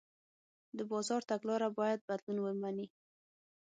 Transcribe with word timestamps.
د 0.77 0.79
بازار 0.91 1.21
تګلاره 1.31 1.69
باید 1.79 1.99
بدلون 2.09 2.37
ومني. 2.41 2.87